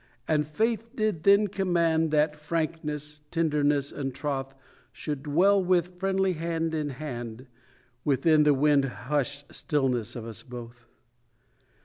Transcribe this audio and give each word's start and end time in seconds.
And 0.27 0.47
faith 0.47 0.95
did 0.95 1.21
then 1.21 1.47
command 1.47 2.09
That 2.09 2.35
frankness, 2.35 3.21
tenderness 3.29 3.91
and 3.91 4.15
troth 4.15 4.55
Should 4.91 5.21
dwell 5.21 5.63
with 5.63 5.99
friendly 5.99 6.33
hand 6.33 6.73
in 6.73 6.89
hand 6.89 7.45
Within 8.03 8.41
the 8.41 8.55
wind 8.55 8.85
hushed 8.85 9.53
stillness 9.53 10.15
of 10.15 10.25
us 10.25 10.41
both. 10.41 10.87